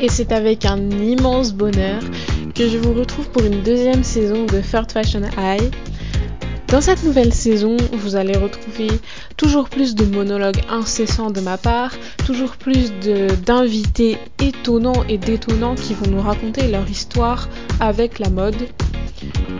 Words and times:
et 0.00 0.08
c'est 0.08 0.32
avec 0.32 0.64
un 0.64 0.78
immense 0.90 1.52
bonheur 1.52 2.02
que 2.54 2.68
je 2.68 2.78
vous 2.78 2.92
retrouve 2.92 3.28
pour 3.30 3.42
une 3.42 3.62
deuxième 3.62 4.04
saison 4.04 4.44
de 4.46 4.60
Third 4.60 4.90
Fashion 4.90 5.22
High. 5.36 5.72
Dans 6.68 6.80
cette 6.80 7.02
nouvelle 7.02 7.32
saison, 7.32 7.76
vous 7.92 8.14
allez 8.14 8.36
retrouver 8.36 8.88
toujours 9.36 9.68
plus 9.68 9.94
de 9.94 10.04
monologues 10.04 10.60
incessants 10.68 11.30
de 11.30 11.40
ma 11.40 11.56
part, 11.56 11.92
toujours 12.26 12.56
plus 12.56 12.92
d'invités 13.46 14.18
étonnants 14.42 15.04
et 15.08 15.16
détonnants 15.16 15.76
qui 15.76 15.94
vont 15.94 16.10
nous 16.10 16.20
raconter 16.20 16.68
leur 16.68 16.88
histoire 16.88 17.48
avec 17.80 18.18
la 18.18 18.28
mode. 18.28 18.56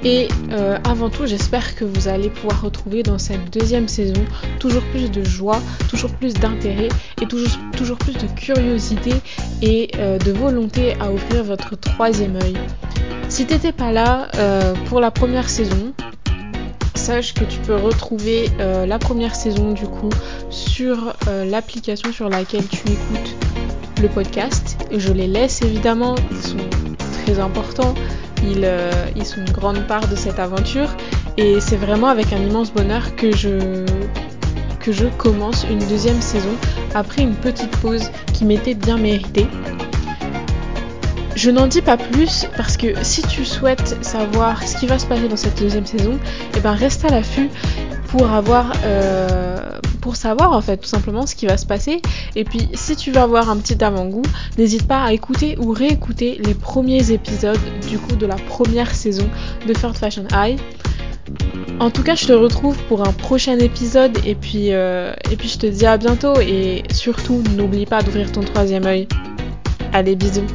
Et 0.04 0.29
euh, 0.52 0.79
avant 0.84 1.11
tout, 1.11 1.27
j'espère 1.27 1.74
que 1.74 1.84
vous 1.84 2.09
allez 2.09 2.30
pouvoir 2.30 2.62
retrouver 2.62 3.02
dans 3.02 3.18
cette 3.18 3.52
deuxième 3.52 3.88
saison 3.88 4.24
toujours 4.61 4.82
plus 4.84 5.11
de 5.11 5.24
joie, 5.24 5.61
toujours 5.88 6.11
plus 6.11 6.34
d'intérêt 6.34 6.88
et 7.20 7.27
toujours, 7.27 7.59
toujours, 7.77 7.98
plus 7.98 8.14
de 8.14 8.27
curiosité 8.36 9.12
et 9.62 9.91
euh, 9.98 10.19
de 10.19 10.33
volonté 10.33 10.95
à 11.00 11.10
ouvrir 11.10 11.45
votre 11.45 11.77
troisième 11.77 12.36
œil. 12.36 12.56
Si 13.28 13.45
t'étais 13.47 13.73
pas 13.73 13.92
là 13.92 14.28
euh, 14.36 14.74
pour 14.86 15.00
la 15.00 15.10
première 15.10 15.50
saison, 15.50 15.92
sache 16.95 17.34
que 17.34 17.45
tu 17.45 17.59
peux 17.61 17.77
retrouver 17.77 18.50
la 18.59 18.98
première 18.98 19.34
saison 19.34 19.72
du 19.72 19.86
coup 19.86 20.11
sur 20.50 21.14
l'application 21.47 22.12
sur 22.12 22.28
laquelle 22.28 22.66
tu 22.66 22.80
écoutes 22.80 23.36
le 24.02 24.09
podcast. 24.09 24.77
Je 24.91 25.12
les 25.12 25.27
laisse 25.27 25.62
évidemment, 25.62 26.16
ils 26.30 26.42
sont 26.42 26.56
très 27.25 27.38
importants. 27.41 27.95
Euh, 28.57 28.91
ils, 29.16 29.25
sont 29.25 29.41
une 29.41 29.52
grande 29.52 29.87
part 29.87 30.07
de 30.09 30.16
cette 30.16 30.38
aventure 30.38 30.89
et 31.37 31.61
c'est 31.61 31.77
vraiment 31.77 32.09
avec 32.09 32.33
un 32.33 32.39
immense 32.39 32.73
bonheur 32.73 33.15
que 33.16 33.34
je, 33.34 33.84
que 34.80 34.93
je 34.93 35.06
commence 35.16 35.65
une 35.70 35.79
deuxième 35.79 36.20
saison 36.20 36.55
après 36.95 37.23
une 37.23 37.34
petite 37.34 37.70
pause 37.79 38.11
qui 38.33 38.45
m'était 38.45 38.75
bien 38.75 38.97
méritée. 38.97 39.47
Je 41.37 41.50
n'en 41.50 41.67
dis 41.69 41.83
pas 41.83 41.97
plus 41.97 42.47
parce 42.56 42.77
que 42.77 42.95
si 43.03 43.22
tu 43.22 43.45
souhaites 43.45 44.05
savoir 44.05 44.67
ce 44.67 44.77
qui 44.77 44.87
va 44.87 44.98
se 44.98 45.06
passer 45.06 45.28
dans 45.28 45.37
cette 45.37 45.59
deuxième 45.59 45.87
saison, 45.87 46.15
et 46.15 46.56
eh 46.56 46.61
ben 46.61 46.72
reste 46.72 47.05
à 47.05 47.11
l'affût 47.11 47.48
pour 48.09 48.33
avoir 48.33 48.72
euh, 48.84 49.78
pour 50.09 50.17
savoir 50.17 50.53
en 50.53 50.62
fait 50.62 50.78
tout 50.78 50.89
simplement 50.89 51.27
ce 51.27 51.34
qui 51.34 51.45
va 51.45 51.59
se 51.59 51.67
passer. 51.67 52.01
Et 52.34 52.45
puis 52.45 52.67
si 52.73 52.97
tu 52.97 53.11
veux 53.11 53.20
avoir 53.20 53.51
un 53.51 53.59
petit 53.59 53.84
avant-goût 53.84 54.23
n'hésite 54.56 54.89
pas 54.89 55.03
à 55.03 55.12
écouter 55.12 55.59
ou 55.59 55.70
réécouter 55.70 56.41
les 56.42 56.55
premiers 56.55 57.11
épisodes 57.11 57.61
du 57.91 57.98
coup 57.98 58.17
de 58.17 58.25
la 58.25 58.37
première 58.37 58.95
saison 58.95 59.28
de 59.67 59.73
Third 59.75 59.98
Fashion 59.98 60.25
High. 60.33 60.59
En 61.78 61.91
tout 61.91 62.03
cas, 62.03 62.15
je 62.15 62.27
te 62.27 62.33
retrouve 62.33 62.78
pour 62.84 63.06
un 63.06 63.12
prochain 63.12 63.59
épisode. 63.59 64.17
Et 64.25 64.34
puis, 64.34 64.73
euh, 64.73 65.12
et 65.31 65.37
puis 65.37 65.48
je 65.48 65.59
te 65.59 65.67
dis 65.67 65.84
à 65.84 65.98
bientôt. 65.98 66.41
Et 66.41 66.84
surtout 66.91 67.43
n'oublie 67.55 67.84
pas 67.84 68.00
d'ouvrir 68.00 68.33
ton 68.33 68.41
troisième 68.41 68.87
œil. 68.87 69.06
Allez, 69.93 70.17
bisous 70.17 70.47